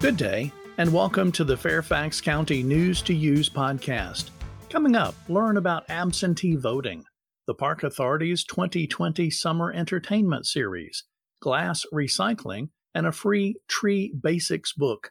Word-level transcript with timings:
Good 0.00 0.16
day, 0.16 0.52
and 0.76 0.92
welcome 0.92 1.32
to 1.32 1.42
the 1.42 1.56
Fairfax 1.56 2.20
County 2.20 2.62
News 2.62 3.02
to 3.02 3.12
Use 3.12 3.50
podcast. 3.50 4.30
Coming 4.70 4.94
up, 4.94 5.16
learn 5.28 5.56
about 5.56 5.90
absentee 5.90 6.54
voting, 6.54 7.04
the 7.48 7.54
Park 7.54 7.82
Authority's 7.82 8.44
2020 8.44 9.28
Summer 9.28 9.72
Entertainment 9.72 10.46
Series, 10.46 11.02
glass 11.40 11.84
recycling, 11.92 12.68
and 12.94 13.08
a 13.08 13.12
free 13.12 13.56
tree 13.66 14.14
basics 14.22 14.72
book. 14.72 15.10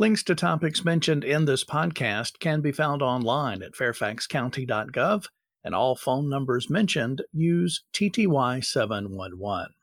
Links 0.00 0.24
to 0.24 0.34
topics 0.34 0.84
mentioned 0.84 1.22
in 1.22 1.44
this 1.44 1.62
podcast 1.62 2.40
can 2.40 2.60
be 2.60 2.72
found 2.72 3.02
online 3.02 3.62
at 3.62 3.74
fairfaxcounty.gov, 3.74 5.26
and 5.62 5.76
all 5.76 5.94
phone 5.94 6.28
numbers 6.28 6.68
mentioned 6.68 7.22
use 7.32 7.84
TTY 7.92 8.64
711. 8.64 9.74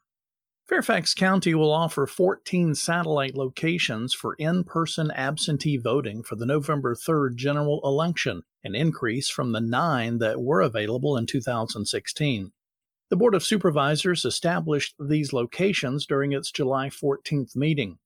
Fairfax 0.72 1.14
County 1.14 1.54
will 1.54 1.74
offer 1.74 2.08
14 2.08 2.76
satellite 2.76 3.36
locations 3.36 4.14
for 4.14 4.36
in 4.36 4.64
person 4.64 5.12
absentee 5.12 5.76
voting 5.76 6.24
for 6.24 6.38
the 6.38 6.46
November 6.46 6.96
3rd 6.96 7.36
general 7.36 7.82
election, 7.84 8.44
an 8.64 8.74
increase 8.74 9.30
from 9.30 9.52
the 9.52 9.60
nine 9.60 10.20
that 10.20 10.42
were 10.42 10.62
available 10.62 11.18
in 11.18 11.26
2016. 11.26 12.54
The 13.10 13.16
Board 13.18 13.36
of 13.36 13.44
Supervisors 13.44 14.24
established 14.24 14.96
these 14.98 15.34
locations 15.34 16.06
during 16.06 16.32
its 16.32 16.50
July 16.52 16.88
14th 16.88 17.54
meeting. 17.54 17.98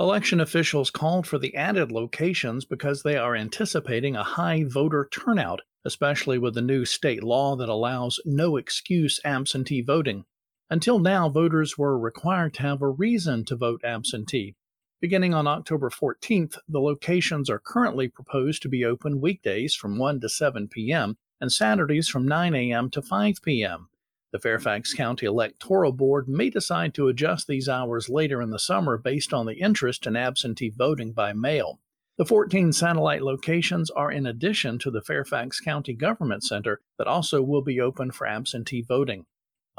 Election 0.00 0.40
officials 0.40 0.90
called 0.90 1.28
for 1.28 1.38
the 1.38 1.54
added 1.54 1.92
locations 1.92 2.64
because 2.64 3.04
they 3.04 3.16
are 3.16 3.36
anticipating 3.36 4.16
a 4.16 4.24
high 4.24 4.64
voter 4.64 5.08
turnout, 5.12 5.60
especially 5.84 6.38
with 6.38 6.54
the 6.54 6.60
new 6.60 6.84
state 6.84 7.22
law 7.22 7.54
that 7.54 7.68
allows 7.68 8.18
no 8.24 8.56
excuse 8.56 9.20
absentee 9.24 9.80
voting. 9.80 10.24
Until 10.72 11.00
now, 11.00 11.28
voters 11.28 11.76
were 11.76 11.98
required 11.98 12.54
to 12.54 12.62
have 12.62 12.80
a 12.80 12.88
reason 12.88 13.44
to 13.46 13.56
vote 13.56 13.82
absentee. 13.82 14.54
Beginning 15.00 15.34
on 15.34 15.48
October 15.48 15.90
14th, 15.90 16.58
the 16.68 16.80
locations 16.80 17.50
are 17.50 17.58
currently 17.58 18.06
proposed 18.06 18.62
to 18.62 18.68
be 18.68 18.84
open 18.84 19.20
weekdays 19.20 19.74
from 19.74 19.98
1 19.98 20.20
to 20.20 20.28
7 20.28 20.68
p.m. 20.68 21.16
and 21.40 21.50
Saturdays 21.50 22.06
from 22.08 22.24
9 22.24 22.54
a.m. 22.54 22.88
to 22.90 23.02
5 23.02 23.42
p.m. 23.42 23.88
The 24.30 24.38
Fairfax 24.38 24.94
County 24.94 25.26
Electoral 25.26 25.90
Board 25.90 26.28
may 26.28 26.50
decide 26.50 26.94
to 26.94 27.08
adjust 27.08 27.48
these 27.48 27.68
hours 27.68 28.08
later 28.08 28.40
in 28.40 28.50
the 28.50 28.58
summer 28.60 28.96
based 28.96 29.34
on 29.34 29.46
the 29.46 29.54
interest 29.54 30.06
in 30.06 30.14
absentee 30.14 30.70
voting 30.70 31.10
by 31.10 31.32
mail. 31.32 31.80
The 32.16 32.24
14 32.24 32.72
satellite 32.72 33.22
locations 33.22 33.90
are 33.90 34.12
in 34.12 34.24
addition 34.24 34.78
to 34.80 34.92
the 34.92 35.02
Fairfax 35.02 35.58
County 35.58 35.94
Government 35.94 36.44
Center 36.44 36.80
that 36.96 37.08
also 37.08 37.42
will 37.42 37.62
be 37.62 37.80
open 37.80 38.12
for 38.12 38.28
absentee 38.28 38.82
voting. 38.82 39.26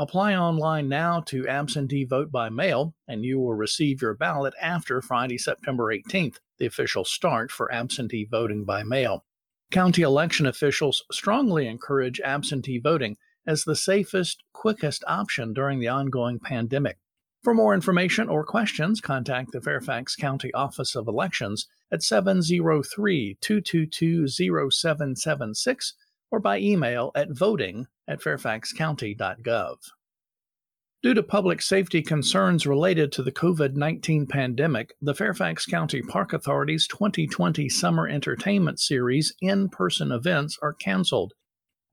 Apply 0.01 0.33
online 0.33 0.89
now 0.89 1.19
to 1.27 1.47
absentee 1.47 2.05
vote 2.05 2.31
by 2.31 2.49
mail, 2.49 2.95
and 3.07 3.23
you 3.23 3.37
will 3.37 3.53
receive 3.53 4.01
your 4.01 4.15
ballot 4.15 4.55
after 4.59 4.99
Friday, 4.99 5.37
September 5.37 5.93
18th, 5.95 6.37
the 6.57 6.65
official 6.65 7.05
start 7.05 7.51
for 7.51 7.71
absentee 7.71 8.25
voting 8.25 8.65
by 8.65 8.81
mail. 8.81 9.25
County 9.69 10.01
election 10.01 10.47
officials 10.47 11.03
strongly 11.11 11.67
encourage 11.67 12.19
absentee 12.21 12.79
voting 12.79 13.15
as 13.45 13.63
the 13.63 13.75
safest, 13.75 14.41
quickest 14.53 15.03
option 15.05 15.53
during 15.53 15.79
the 15.79 15.89
ongoing 15.89 16.39
pandemic. 16.39 16.97
For 17.43 17.53
more 17.53 17.75
information 17.75 18.27
or 18.27 18.43
questions, 18.43 19.01
contact 19.01 19.51
the 19.51 19.61
Fairfax 19.61 20.15
County 20.15 20.51
Office 20.55 20.95
of 20.95 21.07
Elections 21.07 21.67
at 21.91 22.01
703 22.01 23.37
222 23.39 24.27
0776 24.27 25.93
or 26.31 26.39
by 26.39 26.57
email 26.57 27.11
at 27.13 27.29
voting 27.29 27.87
at 28.07 28.21
fairfaxcounty.gov. 28.21 29.77
Due 31.03 31.13
to 31.15 31.23
public 31.23 31.63
safety 31.63 32.01
concerns 32.03 32.67
related 32.67 33.11
to 33.11 33.23
the 33.23 33.31
COVID 33.31 33.75
19 33.75 34.27
pandemic, 34.27 34.93
the 35.01 35.15
Fairfax 35.15 35.65
County 35.65 36.01
Park 36.03 36.31
Authority's 36.31 36.87
2020 36.87 37.67
Summer 37.69 38.07
Entertainment 38.07 38.79
Series 38.79 39.33
in 39.41 39.67
person 39.67 40.11
events 40.11 40.59
are 40.61 40.73
canceled. 40.73 41.33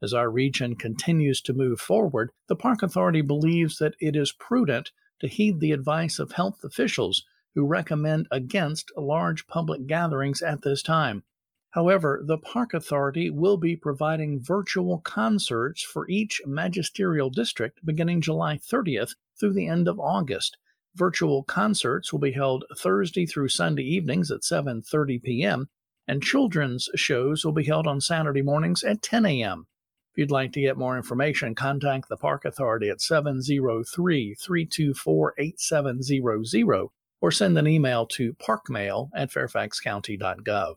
As 0.02 0.12
our 0.12 0.30
region 0.30 0.76
continues 0.76 1.40
to 1.40 1.54
move 1.54 1.80
forward, 1.80 2.30
the 2.48 2.54
Park 2.54 2.82
Authority 2.82 3.22
believes 3.22 3.78
that 3.78 3.94
it 3.98 4.14
is 4.14 4.30
prudent 4.30 4.92
to 5.20 5.26
heed 5.26 5.58
the 5.58 5.72
advice 5.72 6.18
of 6.18 6.32
health 6.32 6.62
officials 6.62 7.24
who 7.54 7.66
recommend 7.66 8.28
against 8.30 8.92
large 8.94 9.46
public 9.46 9.86
gatherings 9.86 10.42
at 10.42 10.60
this 10.62 10.82
time. 10.82 11.24
However, 11.72 12.22
the 12.24 12.38
Park 12.38 12.72
Authority 12.72 13.28
will 13.28 13.58
be 13.58 13.76
providing 13.76 14.40
virtual 14.40 15.00
concerts 15.00 15.82
for 15.82 16.08
each 16.08 16.40
magisterial 16.46 17.28
district 17.28 17.84
beginning 17.84 18.22
July 18.22 18.56
30th 18.56 19.16
through 19.38 19.52
the 19.52 19.66
end 19.66 19.86
of 19.86 20.00
August. 20.00 20.56
Virtual 20.94 21.42
concerts 21.42 22.10
will 22.10 22.20
be 22.20 22.32
held 22.32 22.64
Thursday 22.74 23.26
through 23.26 23.48
Sunday 23.48 23.82
evenings 23.82 24.30
at 24.30 24.40
7:30 24.40 25.22
p.m. 25.22 25.68
and 26.06 26.22
children's 26.22 26.88
shows 26.96 27.44
will 27.44 27.52
be 27.52 27.64
held 27.64 27.86
on 27.86 28.00
Saturday 28.00 28.40
mornings 28.40 28.82
at 28.82 29.02
10 29.02 29.26
a.m. 29.26 29.66
If 30.12 30.16
you'd 30.16 30.30
like 30.30 30.52
to 30.54 30.62
get 30.62 30.78
more 30.78 30.96
information, 30.96 31.54
contact 31.54 32.08
the 32.08 32.16
Park 32.16 32.46
Authority 32.46 32.88
at 32.88 33.02
703 33.02 34.34
324 34.34 35.34
8700 35.36 36.88
or 37.20 37.30
send 37.30 37.58
an 37.58 37.66
email 37.66 38.06
to 38.06 38.32
parkmail 38.34 39.10
at 39.14 39.30
fairfaxcounty.gov. 39.30 40.76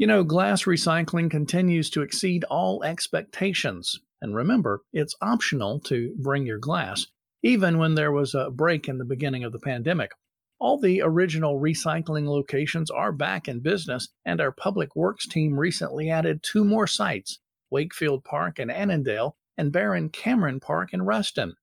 You 0.00 0.06
know, 0.06 0.24
glass 0.24 0.62
recycling 0.62 1.30
continues 1.30 1.90
to 1.90 2.00
exceed 2.00 2.44
all 2.44 2.82
expectations. 2.82 4.00
And 4.22 4.34
remember, 4.34 4.80
it's 4.94 5.14
optional 5.20 5.78
to 5.80 6.14
bring 6.18 6.46
your 6.46 6.56
glass, 6.56 7.06
even 7.42 7.76
when 7.76 7.96
there 7.96 8.10
was 8.10 8.34
a 8.34 8.50
break 8.50 8.88
in 8.88 8.96
the 8.96 9.04
beginning 9.04 9.44
of 9.44 9.52
the 9.52 9.58
pandemic. 9.58 10.12
All 10.58 10.80
the 10.80 11.02
original 11.02 11.60
recycling 11.60 12.26
locations 12.26 12.90
are 12.90 13.12
back 13.12 13.46
in 13.46 13.60
business, 13.60 14.08
and 14.24 14.40
our 14.40 14.52
public 14.52 14.96
works 14.96 15.28
team 15.28 15.58
recently 15.60 16.08
added 16.08 16.42
two 16.42 16.64
more 16.64 16.86
sites 16.86 17.38
Wakefield 17.70 18.24
Park 18.24 18.58
in 18.58 18.70
Annandale 18.70 19.36
and 19.58 19.70
Baron 19.70 20.08
Cameron 20.08 20.60
Park 20.60 20.94
in 20.94 21.02
Reston. 21.02 21.56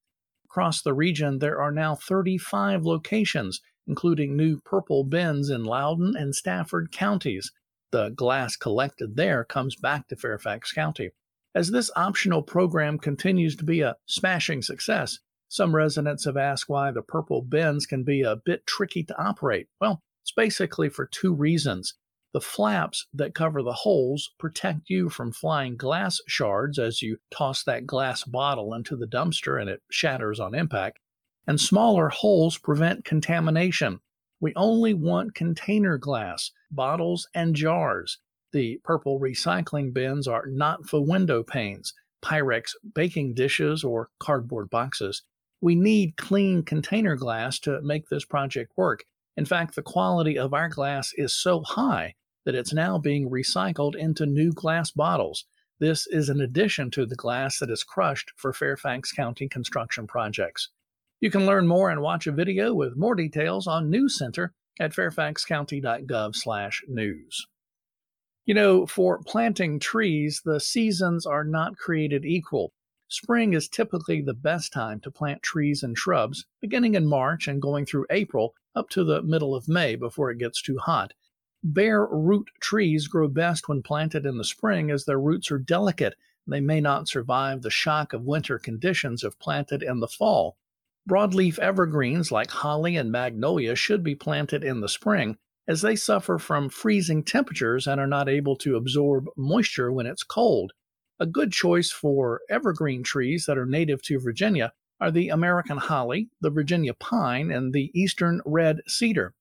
Across 0.45 0.83
the 0.83 0.93
region, 0.93 1.39
there 1.39 1.59
are 1.59 1.71
now 1.71 1.95
35 1.95 2.85
locations, 2.85 3.61
including 3.87 4.37
new 4.37 4.59
purple 4.63 5.03
bins 5.03 5.49
in 5.49 5.63
Loudoun 5.63 6.15
and 6.15 6.35
Stafford 6.35 6.91
counties, 6.91 7.51
the 7.91 8.09
glass 8.09 8.55
collected 8.55 9.15
there 9.15 9.43
comes 9.43 9.75
back 9.75 10.07
to 10.07 10.15
Fairfax 10.15 10.71
County. 10.71 11.11
As 11.55 11.71
this 11.71 11.89
optional 11.95 12.43
program 12.43 12.99
continues 12.99 13.55
to 13.55 13.63
be 13.63 13.81
a 13.81 13.95
smashing 14.05 14.61
success, 14.61 15.19
some 15.49 15.73
residents 15.73 16.25
have 16.25 16.37
asked 16.37 16.67
why 16.67 16.91
the 16.91 17.01
purple 17.01 17.41
bins 17.41 17.85
can 17.85 18.03
be 18.03 18.21
a 18.21 18.35
bit 18.35 18.67
tricky 18.67 19.03
to 19.03 19.17
operate. 19.17 19.67
Well, 19.79 20.03
it's 20.23 20.31
basically 20.33 20.89
for 20.89 21.05
two 21.05 21.33
reasons. 21.33 21.93
The 22.33 22.41
flaps 22.41 23.07
that 23.13 23.33
cover 23.33 23.63
the 23.63 23.73
holes 23.73 24.33
protect 24.37 24.89
you 24.89 25.09
from 25.09 25.31
flying 25.31 25.77
glass 25.77 26.19
shards 26.27 26.77
as 26.77 27.01
you 27.01 27.17
toss 27.31 27.63
that 27.63 27.87
glass 27.87 28.23
bottle 28.25 28.73
into 28.73 28.97
the 28.97 29.07
dumpster 29.07 29.59
and 29.59 29.69
it 29.69 29.81
shatters 29.89 30.39
on 30.39 30.53
impact. 30.53 30.99
And 31.47 31.59
smaller 31.59 32.09
holes 32.09 32.57
prevent 32.57 33.05
contamination. 33.05 34.01
We 34.39 34.53
only 34.55 34.93
want 34.93 35.33
container 35.33 35.97
glass, 35.97 36.51
bottles, 36.69 37.27
and 37.33 37.55
jars. 37.55 38.19
The 38.51 38.79
purple 38.83 39.19
recycling 39.19 39.93
bins 39.93 40.27
are 40.27 40.45
not 40.45 40.85
for 40.85 41.03
window 41.03 41.43
panes, 41.43 41.93
Pyrex 42.23 42.73
baking 42.93 43.33
dishes, 43.33 43.83
or 43.83 44.09
cardboard 44.19 44.69
boxes. 44.69 45.23
We 45.59 45.75
need 45.75 46.17
clean 46.17 46.61
container 46.63 47.15
glass 47.15 47.57
to 47.59 47.81
make 47.81 48.09
this 48.09 48.25
project 48.25 48.73
work. 48.77 49.05
In 49.37 49.45
fact, 49.45 49.75
the 49.75 49.81
quality 49.81 50.37
of 50.37 50.53
our 50.53 50.69
glass 50.69 51.13
is 51.15 51.33
so 51.33 51.61
high 51.61 52.13
that 52.45 52.55
it's 52.55 52.73
now 52.73 52.97
being 52.97 53.29
recycled 53.29 53.95
into 53.95 54.25
new 54.25 54.51
glass 54.51 54.91
bottles. 54.91 55.45
This 55.79 56.07
is 56.07 56.29
in 56.29 56.41
addition 56.41 56.89
to 56.91 57.05
the 57.05 57.15
glass 57.15 57.59
that 57.59 57.69
is 57.69 57.83
crushed 57.83 58.31
for 58.35 58.53
Fairfax 58.53 59.11
County 59.11 59.47
construction 59.47 60.07
projects. 60.07 60.69
You 61.19 61.31
can 61.31 61.47
learn 61.47 61.67
more 61.67 61.89
and 61.89 62.01
watch 62.01 62.27
a 62.27 62.31
video 62.31 62.75
with 62.75 62.95
more 62.95 63.15
details 63.15 63.65
on 63.65 63.89
News 63.89 64.15
Center 64.17 64.53
at 64.79 64.93
fairfaxcounty.gov/news. 64.93 67.47
You 68.45 68.53
know, 68.53 68.85
for 68.85 69.23
planting 69.23 69.79
trees, 69.79 70.43
the 70.45 70.59
seasons 70.59 71.25
are 71.25 71.43
not 71.43 71.75
created 71.75 72.23
equal. 72.23 72.71
Spring 73.09 73.53
is 73.53 73.67
typically 73.67 74.21
the 74.21 74.35
best 74.35 74.71
time 74.71 74.99
to 74.99 75.09
plant 75.09 75.41
trees 75.41 75.81
and 75.81 75.97
shrubs, 75.97 76.45
beginning 76.61 76.93
in 76.93 77.07
March 77.07 77.47
and 77.47 77.59
going 77.61 77.85
through 77.85 78.05
April 78.09 78.53
up 78.75 78.89
to 78.89 79.03
the 79.03 79.23
middle 79.23 79.55
of 79.55 79.67
May 79.67 79.95
before 79.95 80.29
it 80.29 80.37
gets 80.37 80.61
too 80.61 80.77
hot. 80.77 81.15
Bare 81.63 82.05
root 82.05 82.49
trees 82.61 83.07
grow 83.07 83.27
best 83.27 83.67
when 83.67 83.81
planted 83.81 84.23
in 84.25 84.37
the 84.37 84.43
spring 84.43 84.91
as 84.91 85.05
their 85.05 85.19
roots 85.19 85.51
are 85.51 85.57
delicate. 85.57 86.13
They 86.45 86.61
may 86.61 86.79
not 86.79 87.09
survive 87.09 87.63
the 87.63 87.71
shock 87.71 88.13
of 88.13 88.23
winter 88.23 88.59
conditions 88.59 89.23
if 89.23 89.39
planted 89.39 89.81
in 89.81 89.99
the 89.99 90.07
fall. 90.07 90.57
Broadleaf 91.07 91.57
evergreens 91.59 92.33
like 92.33 92.51
holly 92.51 92.97
and 92.97 93.09
magnolia 93.09 93.75
should 93.75 94.03
be 94.03 94.13
planted 94.13 94.61
in 94.61 94.81
the 94.81 94.89
spring 94.89 95.37
as 95.65 95.81
they 95.81 95.95
suffer 95.95 96.37
from 96.37 96.67
freezing 96.67 97.23
temperatures 97.23 97.87
and 97.87 98.01
are 98.01 98.07
not 98.07 98.27
able 98.27 98.57
to 98.57 98.75
absorb 98.75 99.27
moisture 99.37 99.89
when 99.89 100.05
it's 100.05 100.23
cold. 100.23 100.73
A 101.17 101.25
good 101.25 101.53
choice 101.53 101.91
for 101.91 102.41
evergreen 102.49 103.03
trees 103.03 103.45
that 103.45 103.57
are 103.57 103.65
native 103.65 104.01
to 104.03 104.19
Virginia 104.19 104.73
are 104.99 105.09
the 105.09 105.29
American 105.29 105.77
holly, 105.77 106.29
the 106.41 106.49
Virginia 106.49 106.93
pine, 106.93 107.51
and 107.51 107.73
the 107.73 107.89
eastern 107.93 108.41
red 108.45 108.81
cedar. 108.85 109.33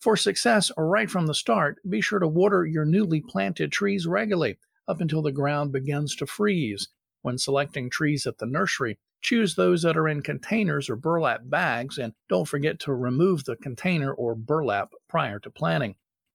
For 0.00 0.16
success 0.16 0.72
right 0.78 1.10
from 1.10 1.26
the 1.26 1.34
start, 1.34 1.78
be 1.86 2.00
sure 2.00 2.18
to 2.18 2.28
water 2.28 2.64
your 2.64 2.86
newly 2.86 3.20
planted 3.20 3.72
trees 3.72 4.06
regularly 4.06 4.56
up 4.88 5.02
until 5.02 5.20
the 5.20 5.32
ground 5.32 5.70
begins 5.70 6.16
to 6.16 6.26
freeze. 6.26 6.88
When 7.20 7.36
selecting 7.36 7.90
trees 7.90 8.26
at 8.26 8.38
the 8.38 8.46
nursery, 8.46 8.98
choose 9.22 9.54
those 9.54 9.82
that 9.82 9.96
are 9.96 10.08
in 10.08 10.22
containers 10.22 10.88
or 10.88 10.96
burlap 10.96 11.42
bags 11.44 11.98
and 11.98 12.12
don't 12.28 12.48
forget 12.48 12.78
to 12.80 12.94
remove 12.94 13.44
the 13.44 13.56
container 13.56 14.12
or 14.12 14.34
burlap 14.34 14.92
prior 15.08 15.38
to 15.40 15.50
planting. 15.50 15.94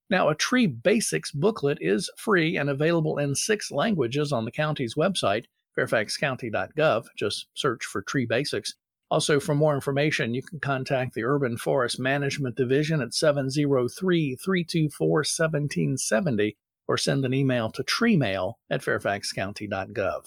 Now, 0.10 0.30
a 0.30 0.36
Tree 0.36 0.68
Basics 0.68 1.32
booklet 1.32 1.80
is 1.82 2.12
free 2.18 2.58
and 2.58 2.70
available 2.70 3.18
in 3.18 3.34
six 3.34 3.72
languages 3.72 4.32
on 4.32 4.46
the 4.46 4.52
county's 4.52 4.96
website, 4.96 5.46
fairfaxcounty.gov. 5.78 7.06
Just 7.18 7.48
search 7.56 7.86
for 7.86 8.04
Tree 8.04 8.26
Basics. 8.26 8.76
Also, 9.10 9.40
for 9.40 9.56
more 9.56 9.76
information, 9.76 10.34
you 10.34 10.42
can 10.42 10.60
contact 10.60 11.14
the 11.14 11.24
Urban 11.24 11.58
Forest 11.58 12.00
Management 12.00 12.56
Division 12.56 13.02
at 13.02 13.14
703 13.14 14.36
324 14.36 15.08
1770 15.10 16.58
or 16.88 16.98
send 16.98 17.26
an 17.26 17.34
email 17.34 17.72
to 17.72 17.84
treemail 17.84 18.54
at 18.70 18.82
fairfaxcounty.gov. 18.82 20.26